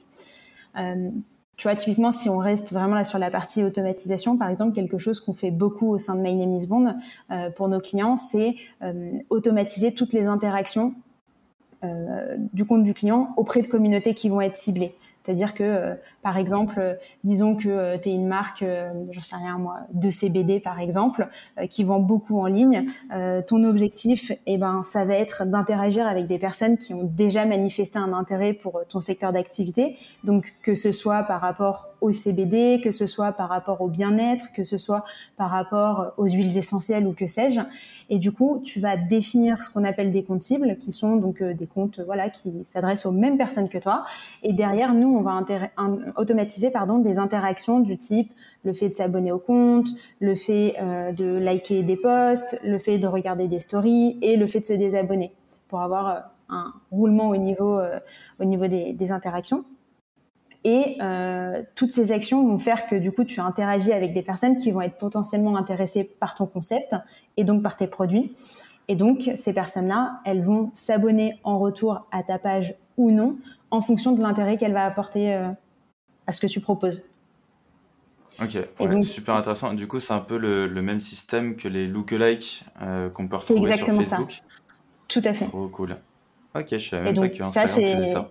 Euh, 0.79 1.11
tu 1.57 1.69
vois, 1.69 1.77
typiquement, 1.77 2.13
si 2.13 2.29
on 2.29 2.39
reste 2.39 2.73
vraiment 2.73 2.95
là 2.95 3.05
sur 3.05 3.19
la 3.19 3.31
partie 3.31 3.63
automatisation, 3.63 4.39
par 4.39 4.49
exemple, 4.49 4.73
quelque 4.73 4.99
chose 4.99 5.21
qu'on 5.21 5.35
fait 5.35 5.51
beaucoup 5.51 5.89
au 5.91 5.99
sein 5.99 6.15
de 6.15 6.21
My 6.21 6.67
Bond 6.67 6.95
euh, 7.31 7.51
pour 7.51 7.69
nos 7.69 7.81
clients, 7.81 8.17
c'est 8.17 8.55
automatiser 9.31 9.93
toutes 9.93 10.13
les 10.13 10.25
interactions 10.25 10.95
du 12.53 12.65
compte 12.65 12.85
du 12.85 12.95
client 12.95 13.35
auprès 13.37 13.61
de 13.61 13.67
communautés 13.67 14.15
qui 14.15 14.29
vont 14.29 14.41
être 14.41 14.57
ciblées. 14.57 14.95
C'est-à-dire 15.25 15.55
que, 15.55 15.63
euh, 15.63 15.95
par 16.23 16.37
exemple, 16.37 16.79
euh, 16.79 16.95
disons 17.25 17.57
que 17.57 17.69
euh, 17.69 17.99
tu 17.99 18.09
es 18.09 18.13
une 18.13 18.27
marque, 18.27 18.65
j'en 19.11 19.21
sais 19.21 19.37
rien 19.37 19.59
moi, 19.59 19.81
de 19.93 20.11
CBD 20.11 20.61
par 20.61 20.81
exemple, 20.81 21.29
qui 21.69 21.85
vend 21.85 22.01
beaucoup 22.01 22.39
en 22.41 22.47
ligne. 22.47 22.87
ton 23.47 23.65
objectif, 23.65 24.33
eh 24.47 24.57
ben, 24.57 24.83
ça 24.85 25.05
va 25.05 25.15
être 25.15 25.45
d'interagir 25.47 26.07
avec 26.07 26.27
des 26.27 26.39
personnes 26.39 26.77
qui 26.77 26.95
ont 26.95 27.05
déjà 27.05 27.45
manifesté 27.45 27.99
un 27.99 28.13
intérêt 28.13 28.53
pour 28.53 28.83
ton 28.89 29.01
secteur 29.01 29.33
d'activité. 29.33 29.97
Donc, 30.25 30.55
que 30.63 30.75
ce 30.75 30.93
soit 30.93 31.23
par 31.25 31.41
rapport 31.41 31.89
au 32.01 32.13
CBD, 32.13 32.81
que 32.83 32.91
ce 32.91 33.07
soit 33.07 33.33
par 33.33 33.49
rapport 33.49 33.81
au 33.81 33.89
bien-être, 33.89 34.53
que 34.53 34.65
ce 34.65 34.79
soit 34.79 35.05
par 35.37 35.51
rapport 35.51 36.13
aux 36.17 36.27
huiles 36.27 36.57
essentielles 36.57 37.07
ou 37.07 37.13
que 37.13 37.27
sais-je. 37.27 37.61
Et 38.11 38.19
du 38.19 38.33
coup, 38.33 38.61
tu 38.65 38.81
vas 38.81 38.97
définir 38.97 39.63
ce 39.63 39.71
qu'on 39.71 39.85
appelle 39.85 40.13
des 40.13 40.25
comptes 40.25 40.43
cibles, 40.43 40.77
qui 40.79 40.93
sont 40.93 41.17
donc 41.17 41.43
des 41.43 41.67
comptes 41.67 42.01
voilà 42.01 42.29
qui 42.31 42.53
s'adressent 42.67 43.07
aux 43.07 43.13
mêmes 43.13 43.39
personnes 43.39 43.69
que 43.69 43.79
toi. 43.79 44.05
Et 44.43 44.53
derrière, 44.53 44.95
nous, 44.95 45.12
on 45.17 45.23
va 45.23 45.41
automatiser 46.17 46.73
des 47.03 47.19
interactions 47.19 47.81
du 47.81 47.99
type 47.99 48.33
le 48.65 48.73
fait 48.73 48.89
de 48.89 48.95
s'abonner 48.95 49.33
au 49.33 49.39
compte, 49.39 49.89
le 50.21 50.35
fait 50.35 50.77
euh, 50.81 51.13
de 51.13 51.25
liker 51.25 51.83
des 51.83 51.97
posts, 51.97 52.61
le 52.65 52.79
fait 52.79 52.99
de 52.99 53.07
regarder 53.07 53.49
des 53.49 53.61
stories 53.61 54.19
et 54.23 54.37
le 54.37 54.47
fait 54.47 54.61
de 54.61 54.67
se 54.67 54.73
désabonner 54.73 55.33
pour 55.69 55.81
avoir 55.81 56.09
euh, 56.09 56.21
un 56.49 56.73
roulement 56.91 57.31
au 57.31 57.37
niveau, 57.37 57.79
euh, 57.79 57.99
au 58.41 58.45
niveau 58.45 58.67
des, 58.67 58.93
des 58.93 59.11
interactions. 59.11 59.65
Et 60.65 60.99
toutes 61.75 61.91
ces 61.91 62.13
actions 62.13 62.47
vont 62.47 62.57
faire 62.57 62.87
que 62.87 62.95
du 62.95 63.11
coup 63.11 63.25
tu 63.25 63.41
interagis 63.41 63.93
avec 63.93 64.15
des 64.15 64.23
personnes 64.23 64.57
qui 64.57 64.71
vont 64.71 64.81
être 64.81 64.97
potentiellement 64.97 65.57
intéressées 65.57 66.05
par 66.05 66.37
ton 66.37 66.47
concept 66.47 66.95
et 67.37 67.43
donc 67.43 67.65
par 67.65 67.75
tes 67.75 67.89
produits. 67.89 68.33
Et 68.87 68.95
donc 68.95 69.29
ces 69.35 69.53
personnes-là, 69.53 70.21
elles 70.25 70.45
vont 70.45 70.71
s'abonner 70.73 71.41
en 71.43 71.59
retour 71.59 72.07
à 72.13 72.23
ta 72.23 72.39
page 72.39 72.77
ou 72.97 73.11
non 73.11 73.39
en 73.73 73.81
fonction 73.81 74.13
de 74.13 74.23
l'intérêt 74.23 74.57
qu'elle 74.57 74.75
va 74.75 74.85
apporter 74.85 75.35
euh, 75.35 75.49
à 76.27 76.33
ce 76.33 76.41
que 76.41 76.47
tu 76.47 76.61
proposes. 76.61 77.03
Ok, 78.41 78.55
ouais, 78.55 78.89
donc, 78.89 79.05
super 79.05 79.35
intéressant. 79.35 79.75
Du 79.75 79.89
coup, 79.89 79.99
c'est 79.99 80.13
un 80.13 80.21
peu 80.21 80.37
le, 80.39 80.67
le, 80.67 80.83
même 80.83 81.01
système 81.01 81.57
que 81.57 81.69
les 81.69 81.87
lookalike 81.87 82.65
euh, 82.81 83.11
qu'on 83.11 83.29
peut 83.29 83.37
retrouver 83.37 83.77
sur 83.77 83.87
Facebook. 83.87 84.31
Ça. 84.31 84.43
Tout 85.09 85.23
à 85.25 85.33
fait. 85.33 85.47
Trop 85.47 85.69
cool. 85.69 85.97
Ok, 86.55 86.67
je 86.71 86.79
savais 86.79 87.13
même 87.13 87.15
donc, 87.15 87.39
pas 87.39 87.67
faisait 87.67 88.07
ça. 88.07 88.31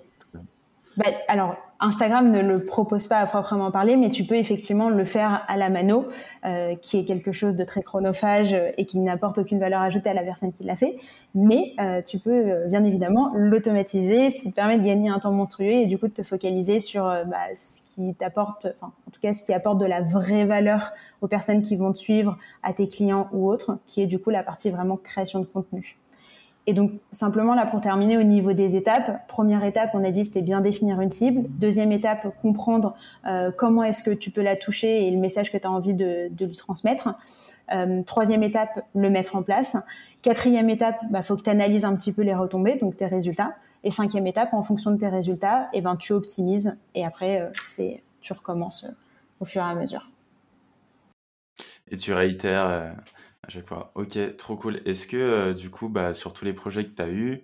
Bah, 0.98 1.06
alors, 1.28 1.56
Instagram 1.82 2.32
ne 2.32 2.42
le 2.42 2.64
propose 2.64 3.08
pas 3.08 3.18
à 3.18 3.26
proprement 3.26 3.72
parler, 3.72 3.98
mais 3.98 4.10
tu 4.10 4.24
peux 4.24 4.36
effectivement 4.36 4.90
le 4.90 5.04
faire 5.04 5.44
à 5.48 5.58
la 5.58 5.70
mano, 5.70 6.08
euh, 6.46 6.76
qui 6.76 6.98
est 6.98 7.06
quelque 7.06 7.32
chose 7.32 7.56
de 7.56 7.64
très 7.64 7.82
chronophage 7.82 8.56
et 8.78 8.86
qui 8.86 9.00
n'apporte 9.00 9.40
aucune 9.40 9.60
valeur 9.60 9.82
ajoutée 9.82 10.10
à 10.10 10.14
la 10.14 10.24
personne 10.24 10.54
qui 10.54 10.64
l'a 10.64 10.76
fait. 10.76 10.98
Mais 11.36 11.74
euh, 11.80 12.02
tu 12.02 12.20
peux 12.20 12.32
euh, 12.32 12.68
bien 12.68 12.84
évidemment 12.84 13.32
l'automatiser, 13.36 14.30
ce 14.30 14.42
qui 14.42 14.50
te 14.52 14.56
permet 14.56 14.78
de 14.78 14.86
gagner 14.86 15.10
un 15.10 15.20
temps 15.20 15.32
monstrueux 15.32 15.72
et 15.72 15.86
du 15.86 15.98
coup 15.98 16.08
de 16.08 16.14
te 16.14 16.24
focaliser 16.24 16.80
sur 16.80 17.08
euh, 17.08 17.24
bah, 17.24 17.38
ce 17.56 17.82
qui 17.94 18.14
t'apporte, 18.16 18.68
enfin 18.78 18.94
en 19.08 19.12
tout 19.12 19.20
cas 19.22 19.34
ce 19.34 19.44
qui 19.44 19.54
apporte 19.54 19.80
de 19.80 19.86
la 19.86 20.02
vraie 20.02 20.46
valeur 20.46 20.92
aux 21.22 21.28
personnes 21.28 21.62
qui 21.62 21.76
vont 21.76 21.92
te 21.94 21.98
suivre, 21.98 22.38
à 22.64 22.74
tes 22.74 22.88
clients 22.88 23.28
ou 23.34 23.50
autres, 23.50 23.78
qui 23.86 24.02
est 24.02 24.08
du 24.08 24.20
coup 24.20 24.30
la 24.30 24.44
partie 24.44 24.70
vraiment 24.70 24.98
création 24.98 25.40
de 25.40 25.46
contenu. 25.46 25.98
Et 26.68 26.74
donc, 26.74 26.92
simplement 27.12 27.56
là 27.56 27.66
pour 27.66 27.82
terminer 27.82 28.18
au 28.18 28.24
niveau 28.24 28.54
des 28.54 28.76
étapes, 28.76 29.28
première 29.28 29.64
étape, 29.64 29.92
on 29.94 30.04
a 30.04 30.12
dit 30.12 30.26
c'était 30.26 30.44
bien 30.44 30.62
définir 30.62 31.02
une 31.02 31.12
cible. 31.12 31.48
Deuxième 31.50 31.92
étape, 31.92 32.28
comprendre 32.42 32.96
euh, 33.26 33.52
comment 33.56 33.84
est-ce 33.84 34.04
que 34.04 34.12
tu 34.12 34.30
peux 34.30 34.44
la 34.44 34.56
toucher 34.56 35.08
et 35.08 35.12
le 35.12 35.18
message 35.18 35.52
que 35.52 35.58
tu 35.58 35.66
as 35.66 35.72
envie 35.72 35.96
de, 35.96 36.30
lui 36.40 36.56
transmettre. 36.56 37.16
Euh, 37.74 38.04
troisième 38.04 38.44
étape, 38.44 38.86
le 38.94 39.10
mettre 39.10 39.36
en 39.36 39.42
place. 39.42 39.76
Quatrième 40.22 40.70
étape, 40.70 40.98
bah, 41.10 41.24
faut 41.24 41.36
que 41.36 41.42
tu 41.42 41.50
analyses 41.50 41.84
un 41.84 41.96
petit 41.96 42.14
peu 42.14 42.22
les 42.22 42.36
retombées, 42.36 42.78
donc 42.78 42.96
tes 42.96 43.08
résultats. 43.08 43.56
Et 43.84 43.90
cinquième 43.90 44.28
étape, 44.28 44.54
en 44.54 44.62
fonction 44.62 44.92
de 44.92 44.98
tes 44.98 45.08
résultats, 45.08 45.68
eh 45.74 45.82
ben 45.82 45.96
tu 45.96 46.14
optimises 46.14 46.78
et 46.94 47.04
après 47.04 47.42
euh, 47.42 47.96
tu 48.22 48.34
recommences 48.34 48.86
au 49.40 49.46
fur 49.46 49.64
et 49.64 49.66
à 49.66 49.74
mesure. 49.74 50.12
Et 51.90 51.98
tu 51.98 52.14
réitères 52.14 52.94
chaque 53.52 53.68
fois. 53.68 53.92
Ok, 53.96 54.18
trop 54.38 54.56
cool. 54.58 54.82
Est-ce 54.86 55.08
que 55.08 55.18
euh, 55.18 55.54
du 55.54 55.70
coup, 55.70 55.90
bah, 55.90 56.14
sur 56.14 56.34
tous 56.34 56.46
les 56.46 56.54
projets 56.54 56.86
que 56.86 56.96
tu 56.96 57.02
as 57.02 57.10
eus, 57.10 57.44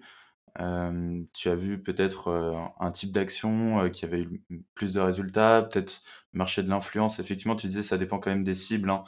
euh, 0.60 1.24
tu 1.34 1.50
as 1.50 1.56
vu 1.56 1.82
peut-être 1.84 2.30
euh, 2.30 2.56
un 2.80 2.92
type 2.92 3.12
d'action 3.12 3.90
qui 3.92 4.06
avait 4.06 4.22
eu 4.22 4.44
plus 4.74 4.94
de 4.94 5.02
résultats, 5.02 5.64
peut-être 5.64 6.02
marché 6.34 6.64
de 6.64 6.70
l'influence? 6.70 7.20
Effectivement, 7.20 7.56
tu 7.56 7.68
disais 7.68 7.84
ça 7.84 7.98
dépend 7.98 8.20
quand 8.20 8.32
même 8.32 8.44
des 8.44 8.56
cibles, 8.56 8.90
hein, 8.90 9.04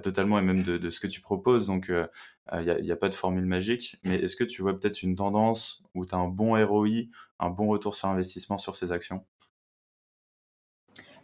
totalement, 0.00 0.38
et 0.38 0.42
même 0.42 0.62
de, 0.62 0.90
ce 0.90 1.00
que 1.00 1.06
tu 1.06 1.20
proposes. 1.20 1.66
Donc, 1.66 1.90
il 1.90 2.82
n'y 2.82 2.92
a, 2.92 2.96
pas 2.96 3.08
de 3.08 3.14
formule 3.14 3.46
magique. 3.46 3.96
Mais 4.04 4.16
est-ce 4.16 4.36
que 4.36 4.44
tu 4.44 4.62
vois 4.62 4.78
peut-être 4.78 5.02
une 5.02 5.16
tendance 5.16 5.82
où 5.94 6.06
tu 6.06 6.14
as 6.14 6.18
un 6.18 6.28
bon 6.28 6.52
ROI, 6.64 7.08
un 7.40 7.50
bon 7.50 7.68
retour 7.68 7.94
sur 7.94 8.08
investissement 8.08 8.58
sur 8.58 8.74
ces 8.74 8.92
actions? 8.92 9.24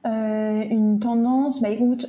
Une 0.04 0.98
tendance, 1.00 1.60
bah 1.62 1.70
écoute, 1.70 2.08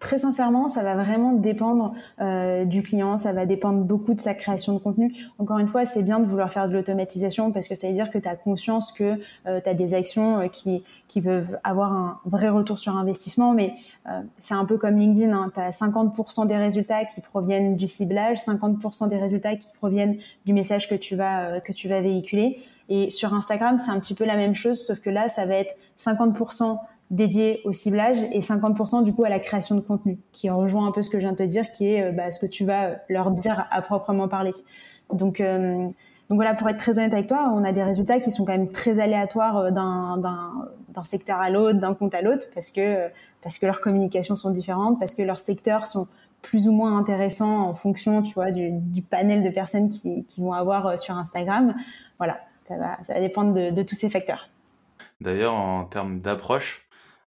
Très 0.00 0.18
sincèrement, 0.18 0.68
ça 0.68 0.84
va 0.84 0.94
vraiment 0.94 1.32
dépendre 1.32 1.92
euh, 2.20 2.64
du 2.64 2.82
client, 2.82 3.16
ça 3.16 3.32
va 3.32 3.46
dépendre 3.46 3.82
beaucoup 3.82 4.14
de 4.14 4.20
sa 4.20 4.32
création 4.34 4.72
de 4.74 4.78
contenu. 4.78 5.12
Encore 5.38 5.58
une 5.58 5.66
fois, 5.66 5.86
c'est 5.86 6.04
bien 6.04 6.20
de 6.20 6.24
vouloir 6.24 6.52
faire 6.52 6.68
de 6.68 6.72
l'automatisation 6.74 7.50
parce 7.50 7.66
que 7.66 7.74
ça 7.74 7.88
veut 7.88 7.94
dire 7.94 8.10
que 8.10 8.18
tu 8.18 8.28
as 8.28 8.36
conscience 8.36 8.92
que 8.92 9.18
euh, 9.46 9.60
tu 9.60 9.68
as 9.68 9.74
des 9.74 9.94
actions 9.94 10.38
euh, 10.38 10.48
qui, 10.48 10.84
qui 11.08 11.20
peuvent 11.20 11.58
avoir 11.64 11.92
un 11.92 12.20
vrai 12.26 12.48
retour 12.48 12.78
sur 12.78 12.96
investissement, 12.96 13.54
mais 13.54 13.74
euh, 14.08 14.20
c'est 14.40 14.54
un 14.54 14.64
peu 14.64 14.78
comme 14.78 14.98
LinkedIn, 14.98 15.32
hein, 15.32 15.50
tu 15.52 15.60
as 15.60 15.70
50% 15.70 16.46
des 16.46 16.56
résultats 16.56 17.04
qui 17.04 17.20
proviennent 17.20 17.76
du 17.76 17.86
ciblage, 17.86 18.38
50% 18.38 19.08
des 19.08 19.16
résultats 19.16 19.56
qui 19.56 19.68
proviennent 19.78 20.18
du 20.46 20.52
message 20.52 20.88
que 20.88 20.94
tu 20.94 21.16
vas, 21.16 21.48
euh, 21.48 21.60
que 21.60 21.72
tu 21.72 21.88
vas 21.88 22.00
véhiculer. 22.00 22.58
Et 22.88 23.10
sur 23.10 23.34
Instagram, 23.34 23.78
c'est 23.78 23.90
un 23.90 23.98
petit 24.00 24.14
peu 24.14 24.24
la 24.24 24.36
même 24.36 24.54
chose, 24.54 24.84
sauf 24.86 25.00
que 25.00 25.10
là, 25.10 25.28
ça 25.28 25.44
va 25.44 25.56
être 25.56 25.74
50% 25.98 26.78
dédié 27.10 27.60
au 27.64 27.72
ciblage 27.72 28.18
et 28.32 28.40
50% 28.40 29.02
du 29.02 29.12
coup 29.12 29.24
à 29.24 29.28
la 29.28 29.38
création 29.38 29.74
de 29.74 29.80
contenu, 29.80 30.18
qui 30.32 30.50
rejoint 30.50 30.86
un 30.86 30.92
peu 30.92 31.02
ce 31.02 31.10
que 31.10 31.18
je 31.18 31.22
viens 31.22 31.32
de 31.32 31.38
te 31.38 31.42
dire, 31.42 31.70
qui 31.72 31.86
est 31.86 32.12
bah, 32.12 32.30
ce 32.30 32.38
que 32.38 32.46
tu 32.46 32.64
vas 32.64 32.96
leur 33.08 33.30
dire 33.30 33.66
à 33.70 33.82
proprement 33.82 34.28
parler. 34.28 34.52
Donc 35.12 35.40
donc 36.28 36.36
voilà, 36.36 36.54
pour 36.54 36.68
être 36.68 36.76
très 36.76 36.98
honnête 36.98 37.14
avec 37.14 37.26
toi, 37.26 37.50
on 37.54 37.64
a 37.64 37.72
des 37.72 37.82
résultats 37.82 38.20
qui 38.20 38.30
sont 38.30 38.44
quand 38.44 38.52
même 38.52 38.70
très 38.70 39.00
aléatoires 39.00 39.72
d'un 39.72 41.04
secteur 41.04 41.38
à 41.38 41.48
l'autre, 41.48 41.78
d'un 41.78 41.94
compte 41.94 42.14
à 42.14 42.20
l'autre, 42.20 42.46
parce 42.52 42.70
que 42.70 43.08
parce 43.42 43.58
que 43.58 43.64
leurs 43.64 43.80
communications 43.80 44.36
sont 44.36 44.50
différentes, 44.50 44.98
parce 44.98 45.14
que 45.14 45.22
leurs 45.22 45.40
secteurs 45.40 45.86
sont 45.86 46.06
plus 46.42 46.68
ou 46.68 46.72
moins 46.72 46.98
intéressants 46.98 47.68
en 47.68 47.74
fonction, 47.74 48.22
tu 48.22 48.34
vois, 48.34 48.50
du, 48.50 49.02
panel 49.02 49.42
de 49.42 49.48
personnes 49.48 49.88
qui, 49.88 50.24
qui, 50.24 50.40
vont 50.40 50.52
avoir 50.52 50.98
sur 50.98 51.16
Instagram. 51.16 51.74
Voilà, 52.18 52.38
ça 52.64 52.76
va, 52.76 52.98
ça 53.04 53.14
va 53.14 53.20
dépendre 53.20 53.72
de 53.72 53.82
tous 53.82 53.94
ces 53.94 54.10
facteurs. 54.10 54.50
D'ailleurs, 55.20 55.54
en 55.54 55.84
termes 55.84 56.20
d'approche, 56.20 56.87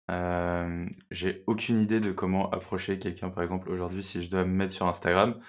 j'ai 0.10 1.44
aucune 1.48 1.80
idée 1.80 2.00
de 2.00 2.12
comment 2.12 2.50
approcher 2.52 3.00
quelqu'un, 3.00 3.30
par 3.30 3.44
exemple, 3.44 3.70
aujourd'hui, 3.70 4.04
si 4.04 4.22
je 4.22 4.30
dois 4.30 4.44
me 4.44 4.52
mettre 4.52 4.74
sur 4.74 4.88
Instagram. 4.88 5.40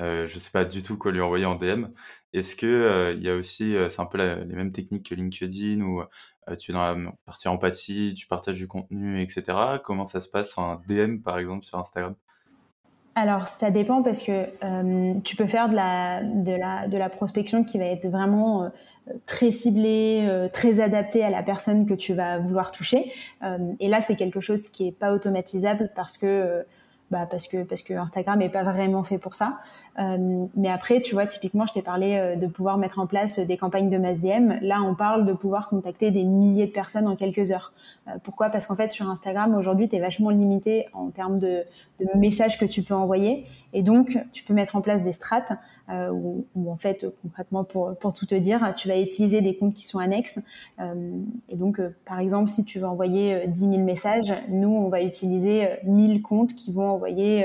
Euh, 0.00 0.26
je 0.26 0.38
sais 0.38 0.50
pas 0.50 0.64
du 0.64 0.82
tout 0.82 0.98
quoi 0.98 1.12
lui 1.12 1.20
envoyer 1.20 1.44
en 1.44 1.54
DM. 1.54 1.86
Est-ce 2.32 2.56
que 2.56 2.66
euh, 2.66 3.12
il 3.12 3.22
y 3.22 3.30
a 3.30 3.36
aussi, 3.36 3.76
c'est 3.88 4.00
un 4.00 4.06
peu 4.06 4.18
les 4.18 4.56
mêmes 4.56 4.72
techniques 4.72 5.08
que 5.10 5.14
LinkedIn 5.14 5.80
où 5.82 6.02
tu 6.58 6.72
es 6.72 6.74
dans 6.74 6.94
la 6.94 7.12
partie 7.24 7.48
empathie, 7.48 8.14
tu 8.14 8.26
partages 8.26 8.56
du 8.56 8.66
contenu, 8.66 9.22
etc. 9.22 9.44
Comment 9.84 10.04
ça 10.04 10.18
se 10.18 10.28
passe 10.28 10.58
en 10.58 10.80
DM 10.88 11.18
par 11.18 11.38
exemple 11.38 11.64
sur 11.64 11.78
Instagram? 11.78 12.14
Alors, 13.14 13.46
ça 13.46 13.70
dépend 13.70 14.02
parce 14.02 14.22
que 14.22 15.20
tu 15.20 15.36
peux 15.36 15.46
faire 15.46 15.68
de 15.68 15.76
la, 15.76 16.22
de, 16.22 16.52
la, 16.52 16.88
de 16.88 16.96
la 16.96 17.10
prospection 17.10 17.62
qui 17.62 17.78
va 17.78 17.84
être 17.84 18.08
vraiment 18.08 18.72
très 19.26 19.50
ciblée, 19.50 20.48
très 20.52 20.80
adaptée 20.80 21.24
à 21.24 21.30
la 21.30 21.42
personne 21.42 21.86
que 21.86 21.94
tu 21.94 22.14
vas 22.14 22.38
vouloir 22.38 22.72
toucher. 22.72 23.12
et 23.80 23.88
là, 23.88 24.00
c'est 24.00 24.16
quelque 24.16 24.40
chose 24.40 24.68
qui 24.68 24.88
est 24.88 24.92
pas 24.92 25.12
automatisable 25.12 25.90
parce 25.94 26.16
que 26.16 26.64
bah 27.12 27.28
parce 27.28 27.46
que 27.46 27.92
Instagram 27.92 28.40
est 28.40 28.48
pas 28.48 28.62
vraiment 28.62 29.02
fait 29.02 29.18
pour 29.18 29.34
ça. 29.34 29.58
Euh, 29.98 30.46
mais 30.56 30.70
après, 30.70 31.02
tu 31.02 31.12
vois, 31.12 31.26
typiquement, 31.26 31.66
je 31.66 31.74
t'ai 31.74 31.82
parlé 31.82 32.16
euh, 32.16 32.36
de 32.36 32.46
pouvoir 32.46 32.78
mettre 32.78 32.98
en 32.98 33.06
place 33.06 33.38
des 33.38 33.58
campagnes 33.58 33.90
de 33.90 33.98
mass 33.98 34.18
DM. 34.18 34.54
Là, 34.62 34.80
on 34.82 34.94
parle 34.94 35.26
de 35.26 35.34
pouvoir 35.34 35.68
contacter 35.68 36.10
des 36.10 36.24
milliers 36.24 36.66
de 36.66 36.72
personnes 36.72 37.06
en 37.06 37.14
quelques 37.14 37.52
heures. 37.52 37.74
Euh, 38.08 38.12
pourquoi? 38.24 38.48
Parce 38.48 38.66
qu'en 38.66 38.76
fait, 38.76 38.88
sur 38.88 39.10
Instagram, 39.10 39.54
aujourd'hui, 39.54 39.90
tu 39.90 39.96
es 39.96 40.00
vachement 40.00 40.30
limité 40.30 40.86
en 40.94 41.10
termes 41.10 41.38
de, 41.38 41.64
messages 42.16 42.58
que 42.58 42.64
tu 42.64 42.82
peux 42.82 42.94
envoyer. 42.94 43.46
Et 43.72 43.82
donc, 43.82 44.18
tu 44.32 44.44
peux 44.44 44.54
mettre 44.54 44.76
en 44.76 44.80
place 44.80 45.02
des 45.02 45.12
strates 45.12 45.52
euh, 45.88 46.10
où, 46.10 46.70
en 46.70 46.76
fait, 46.76 47.06
concrètement, 47.22 47.64
pour, 47.64 47.94
pour 47.96 48.12
tout 48.12 48.26
te 48.26 48.34
dire, 48.34 48.72
tu 48.76 48.88
vas 48.88 48.98
utiliser 48.98 49.40
des 49.40 49.56
comptes 49.56 49.74
qui 49.74 49.86
sont 49.86 49.98
annexes. 49.98 50.40
Euh, 50.80 51.18
et 51.48 51.56
donc, 51.56 51.80
euh, 51.80 51.94
par 52.04 52.18
exemple, 52.18 52.50
si 52.50 52.64
tu 52.64 52.78
veux 52.78 52.86
envoyer 52.86 53.46
10 53.46 53.60
000 53.60 53.78
messages, 53.78 54.32
nous, 54.48 54.68
on 54.68 54.88
va 54.88 55.02
utiliser 55.02 55.68
1000 55.84 56.22
comptes 56.22 56.54
qui 56.54 56.72
vont 56.72 56.90
envoyer 57.02 57.44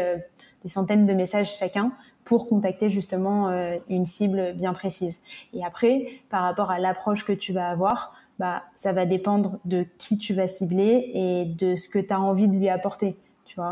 des 0.64 0.70
centaines 0.70 1.08
de 1.08 1.14
messages 1.14 1.58
chacun 1.58 1.92
pour 2.24 2.48
contacter 2.48 2.90
justement 2.90 3.50
une 3.90 4.06
cible 4.06 4.54
bien 4.54 4.74
précise. 4.74 5.22
Et 5.54 5.66
après, 5.66 6.22
par 6.30 6.44
rapport 6.44 6.70
à 6.70 6.78
l'approche 6.78 7.26
que 7.26 7.34
tu 7.34 7.54
vas 7.54 7.70
avoir, 7.70 8.14
bah, 8.38 8.64
ça 8.76 8.94
va 8.94 9.06
dépendre 9.08 9.58
de 9.66 9.86
qui 9.98 10.18
tu 10.20 10.36
vas 10.36 10.48
cibler 10.48 11.10
et 11.14 11.46
de 11.46 11.76
ce 11.76 11.90
que 11.90 11.98
tu 11.98 12.14
as 12.14 12.22
envie 12.22 12.48
de 12.48 12.56
lui 12.56 12.70
apporter. 12.70 13.18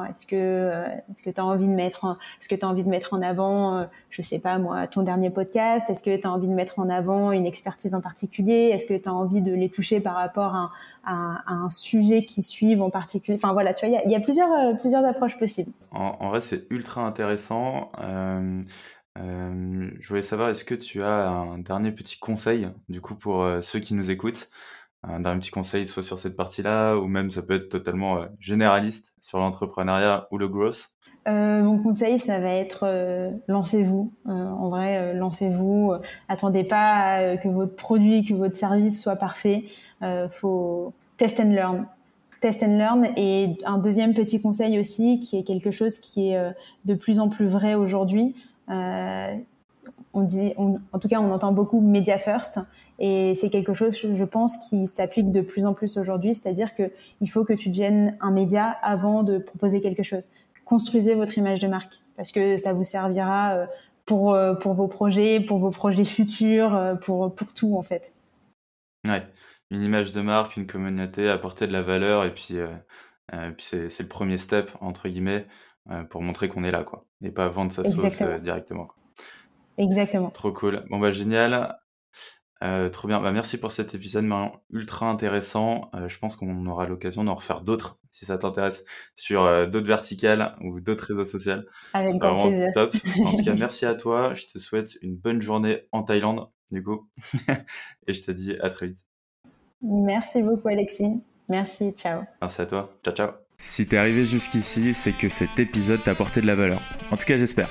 Est-ce 0.10 0.26
que 0.26 0.36
euh, 0.36 0.88
est-ce 1.10 1.24
que 1.24 1.30
tu 1.30 1.40
as 1.40 1.46
envie 1.46 1.68
de 1.68 1.74
mettre 1.74 2.06
en, 2.06 2.14
est-ce 2.14 2.50
que 2.50 2.56
tu 2.56 2.66
as 2.66 2.68
envie 2.68 2.84
de 2.84 2.90
mettre 2.90 3.14
en 3.14 3.22
avant 3.22 3.78
euh, 3.78 3.86
je 4.10 4.22
sais 4.22 4.40
pas 4.40 4.58
moi 4.58 4.88
ton 4.88 5.04
dernier 5.04 5.30
podcast? 5.30 5.90
Est-ce 5.90 6.02
que 6.04 6.16
tu 6.16 6.28
as 6.28 6.32
envie 6.32 6.48
de 6.48 6.54
mettre 6.54 6.80
en 6.80 6.90
avant 6.90 7.32
une 7.32 7.46
expertise 7.46 7.94
en 7.96 8.02
particulier? 8.02 8.70
Est-ce 8.74 8.86
que 8.86 8.94
tu 8.94 9.08
as 9.08 9.14
envie 9.14 9.42
de 9.42 9.54
les 9.54 9.70
toucher 9.70 10.00
par 10.00 10.16
rapport 10.16 10.56
à, 10.56 10.72
un 11.48 11.70
sujet 11.70 12.26
qui 12.26 12.42
suivent 12.42 12.82
en 12.82 12.90
particulier? 12.90 13.38
Enfin 13.38 13.54
voilà, 13.54 13.74
tu 13.74 13.88
vois, 13.88 14.02
il 14.06 14.12
y 14.12 14.16
a, 14.16 14.20
plusieurs 14.20 14.52
euh, 14.52 14.74
plusieurs 14.74 15.06
approches 15.06 15.38
possibles. 15.38 15.72
En, 15.92 16.30
vrai, 16.30 16.42
c'est 16.42 16.66
ultra 16.72 17.06
intéressant. 17.06 17.92
je 19.18 20.08
voulais 20.08 20.22
savoir, 20.22 20.50
est-ce 20.50 20.66
que 20.66 20.76
tu 20.76 21.04
as 21.04 21.30
un 21.30 21.60
dernier 21.60 21.92
petit 21.92 22.18
conseil, 22.18 22.68
du 22.90 23.02
coup, 23.02 23.16
pour 23.16 23.48
ceux 23.62 23.80
qui 23.80 23.94
nous 23.94 24.12
écoutent? 24.12 24.50
Un 25.08 25.20
dernier 25.20 25.40
petit 25.40 25.52
conseil, 25.52 25.86
soit 25.86 26.04
sur 26.04 26.18
cette 26.18 26.36
partie-là, 26.36 26.96
ou 26.96 27.08
même 27.08 27.30
ça 27.30 27.42
peut 27.42 27.56
être 27.56 27.70
totalement 27.70 28.18
euh, 28.18 28.26
généraliste 28.40 29.14
sur 29.20 29.40
l'entrepreneuriat 29.40 30.28
ou 30.32 30.38
le 30.38 30.48
growth 30.48 30.90
euh, 31.28 31.62
Mon 31.62 31.80
conseil, 31.80 32.20
ça 32.20 32.40
va 32.40 32.52
être 32.52 32.84
euh, 32.84 33.32
lancez-vous. 33.48 34.12
en 34.26 34.70
vrai, 34.70 35.14
lancez-vous. 35.14 35.94
attendez 36.28 36.64
pas 36.64 37.38
que 37.38 37.48
votre 37.48 37.76
produit, 37.76 38.26
que 38.26 38.34
votre 38.34 38.58
service 38.58 39.02
soit 39.02 39.16
parfait. 39.16 39.66
faut 40.32 40.94
test 41.18 41.40
and 41.40 41.52
learn. 41.52 41.86
Test 42.42 42.64
and 42.64 42.78
learn. 42.78 43.08
Et 43.16 43.58
un 43.66 43.78
deuxième 43.78 44.14
petit 44.14 44.42
conseil 44.42 44.80
aussi, 44.80 45.20
qui 45.20 45.38
est 45.38 45.44
quelque 45.44 45.72
chose 45.72 45.98
qui 46.00 46.30
est 46.30 46.54
de 46.86 46.94
plus 46.94 47.20
en 47.20 47.30
plus 47.30 47.48
vrai 47.48 47.76
aujourd'hui. 47.76 48.36
on 48.68 50.22
dit, 50.22 50.54
en 50.58 51.00
tout 51.00 51.08
cas, 51.08 51.20
on 51.20 51.32
entend 51.32 51.52
beaucoup 51.52 51.82
media 51.82 52.18
first. 52.18 52.60
Et 53.00 53.36
c'est 53.36 53.50
quelque 53.50 53.74
chose, 53.74 53.98
je 53.98 54.24
pense, 54.24 54.58
qui 54.70 54.88
s'applique 54.88 55.32
de 55.32 55.42
plus 55.42 55.66
en 55.66 55.74
plus 55.74 55.98
aujourd'hui, 55.98 56.34
c'est-à-dire 56.34 56.74
qu'il 56.76 57.30
faut 57.30 57.44
que 57.44 57.54
tu 57.54 57.70
deviennes 57.70 58.18
un 58.22 58.32
média 58.32 58.70
avant 58.82 59.24
de 59.24 59.38
proposer 59.38 59.82
quelque 59.82 60.04
chose. 60.04 60.28
Construisez 60.64 61.14
votre 61.14 61.38
image 61.38 61.60
de 61.60 61.68
marque 61.68 62.02
parce 62.16 62.32
que 62.32 62.58
ça 62.58 62.74
vous 62.74 62.84
servira 62.84 63.54
euh, 63.54 63.66
pour, 64.06 64.34
euh, 64.34 64.54
pour 64.54 64.74
vos 64.74 64.88
projets, 64.88 65.40
pour 65.40 65.60
vos 65.60 65.72
projets 65.72 66.06
futurs, 66.06 66.76
euh, 66.76 66.96
pour, 66.96 67.34
pour 67.36 67.54
tout 67.54 67.76
en 67.76 67.84
fait. 67.84 68.14
Ouais, 69.08 69.24
une 69.70 69.82
image 69.82 70.12
de 70.12 70.22
marque, 70.22 70.58
une 70.58 70.66
communauté, 70.66 71.30
apporter 71.30 71.68
de 71.68 71.74
la 71.74 71.84
valeur 71.84 72.24
et 72.24 72.34
puis, 72.34 72.56
puis 73.58 73.66
c'est 73.90 74.00
le 74.00 74.08
premier 74.08 74.38
step 74.38 74.72
entre 74.82 75.10
guillemets 75.10 75.46
pour 76.10 76.24
montrer 76.24 76.48
qu'on 76.48 76.64
est 76.64 76.72
là 76.72 76.84
quoi 76.84 77.06
et 77.22 77.30
pas 77.30 77.48
vendre 77.50 77.72
sa 77.72 77.84
sauce 77.84 78.24
directement. 78.42 78.86
Quoi. 78.86 78.96
Exactement. 79.78 80.30
Trop 80.32 80.52
cool. 80.52 80.84
Bon 80.90 80.98
bah 80.98 81.12
génial. 81.12 81.78
Euh, 82.66 82.90
trop 82.90 83.08
bien. 83.08 83.20
Bah, 83.22 83.32
merci 83.32 83.58
pour 83.58 83.72
cet 83.72 83.94
épisode, 83.94 84.26
Marion. 84.26 84.52
Ultra 84.72 85.10
intéressant. 85.10 85.90
Euh, 85.94 86.08
je 86.08 86.18
pense 86.18 86.36
qu'on 86.36 86.66
aura 86.66 86.86
l'occasion 86.88 87.24
d'en 87.24 87.36
refaire 87.36 87.62
d'autres, 87.62 88.00
si 88.10 88.26
ça 88.26 88.38
t'intéresse, 88.38 88.86
sur 89.14 89.44
euh, 89.44 89.68
d'autres 89.68 89.88
verticales 89.88 90.56
ou 90.62 90.80
d'autres 90.80 91.06
réseaux 91.06 91.26
sociaux. 91.26 91.62
Avec 91.94 92.16
grand 92.16 92.48
plaisir. 92.48 92.72
top. 92.74 92.96
En 93.24 93.34
tout 93.34 93.44
cas, 93.44 93.54
merci 93.58 93.86
à 93.86 93.94
toi. 93.94 94.34
Je 94.34 94.46
te 94.46 94.58
souhaite 94.58 94.98
une 95.02 95.16
bonne 95.16 95.42
journée 95.42 95.84
en 95.92 96.04
Thaïlande, 96.04 96.50
du 96.72 96.84
coup. 96.84 97.08
Et 98.08 98.14
je 98.14 98.24
te 98.24 98.32
dis 98.32 98.56
à 98.62 98.70
très 98.70 98.88
vite. 98.88 99.06
Merci 99.82 100.42
beaucoup, 100.42 100.68
Alexis. 100.68 101.22
Merci. 101.48 101.92
Ciao. 101.92 102.24
Merci 102.42 102.62
à 102.62 102.66
toi. 102.66 102.98
Ciao, 103.04 103.14
ciao. 103.14 103.32
Si 103.58 103.86
t'es 103.86 103.98
arrivé 103.98 104.26
jusqu'ici, 104.26 104.94
c'est 104.94 105.14
que 105.14 105.30
cet 105.30 105.60
épisode 105.60 106.04
t'a 106.04 106.12
apporté 106.12 106.42
de 106.42 106.48
la 106.48 106.56
valeur. 106.56 106.82
En 107.12 107.18
tout 107.18 107.26
cas, 107.26 107.38
j'espère. 107.38 107.70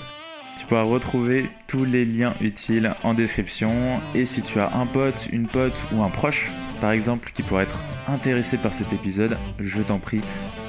Tu 0.57 0.67
pourras 0.67 0.83
retrouver 0.83 1.51
tous 1.67 1.85
les 1.85 2.05
liens 2.05 2.35
utiles 2.41 2.95
en 3.03 3.15
description. 3.15 4.01
Et 4.15 4.25
si 4.25 4.43
tu 4.43 4.61
as 4.61 4.73
un 4.77 4.87
pote, 4.87 5.29
une 5.33 5.49
pote 5.49 5.83
ou 5.93 6.03
un 6.03 6.11
proche, 6.11 6.49
par 6.81 6.93
exemple, 6.93 7.33
qui 7.35 7.43
pourrait 7.43 7.65
être 7.65 7.79
intéressé 8.09 8.57
par 8.57 8.73
cet 8.73 8.93
épisode, 8.93 9.37
je 9.59 9.83
t'en 9.83 9.99
prie, 9.99 10.21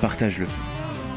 partage-le. 0.02 0.48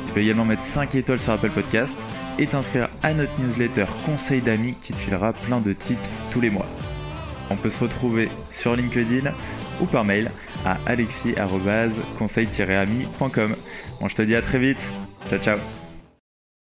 Tu 0.06 0.12
peux 0.12 0.20
également 0.20 0.44
mettre 0.44 0.62
5 0.62 0.94
étoiles 0.94 1.20
sur 1.20 1.32
Apple 1.32 1.50
Podcast 1.50 1.98
et 2.38 2.46
t'inscrire 2.46 2.88
à 3.02 3.14
notre 3.14 3.40
newsletter 3.40 3.86
Conseil 4.06 4.40
d'amis 4.40 4.76
qui 4.80 4.92
te 4.92 4.98
filera 4.98 5.32
plein 5.32 5.60
de 5.60 5.72
tips 5.72 6.20
tous 6.30 6.40
les 6.40 6.50
mois. 6.50 6.66
On 7.50 7.56
peut 7.56 7.70
se 7.70 7.82
retrouver 7.82 8.28
sur 8.50 8.76
LinkedIn 8.76 9.32
ou 9.80 9.86
par 9.86 10.04
mail 10.04 10.30
à 10.64 10.78
alexis-conseil-ami.com. 10.86 13.56
Bon, 14.00 14.08
je 14.08 14.14
te 14.14 14.22
dis 14.22 14.34
à 14.34 14.40
très 14.42 14.58
vite. 14.58 14.92
Ciao, 15.28 15.38
ciao. 15.38 15.58